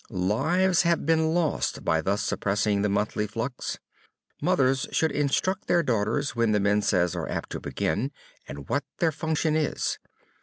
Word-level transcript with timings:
Lives 0.09 0.81
have 0.81 1.05
been 1.05 1.35
lost 1.35 1.85
by 1.85 2.01
thus 2.01 2.23
suppressing 2.23 2.81
the 2.81 2.89
monthly 2.89 3.27
flux. 3.27 3.77
Mothers 4.41 4.87
should 4.91 5.11
instruct 5.11 5.67
their 5.67 5.83
daughters 5.83 6.35
when 6.35 6.53
the 6.53 6.59
menses 6.59 7.15
are 7.15 7.29
apt 7.29 7.51
to 7.51 7.59
begin, 7.59 8.11
and 8.47 8.67
what 8.67 8.83
their 8.97 9.11
function 9.11 9.55
is. 9.55 9.99